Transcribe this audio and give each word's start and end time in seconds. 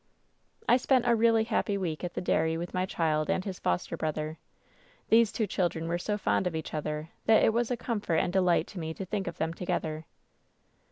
"I 0.67 0.77
spent 0.77 1.05
a 1.07 1.13
really 1.15 1.43
happy 1.43 1.77
week 1.77 2.03
at 2.03 2.15
the 2.15 2.21
dairy 2.21 2.57
with 2.57 2.73
my 2.73 2.87
child 2.87 3.29
and 3.29 3.45
his 3.45 3.59
foster 3.59 3.95
brother. 3.95 4.39
These 5.09 5.31
two 5.31 5.45
children 5.45 5.87
were 5.87 5.99
so 5.99 6.17
fond 6.17 6.47
of 6.47 6.55
each 6.55 6.73
other 6.73 7.09
that 7.27 7.43
it 7.43 7.53
was 7.53 7.69
a 7.69 7.77
comfort 7.77 8.15
and 8.15 8.33
delight 8.33 8.65
to 8.69 8.79
me 8.79 8.95
to 8.95 9.05
think 9.05 9.27
of 9.27 9.37
them 9.37 9.53
together. 9.53 10.07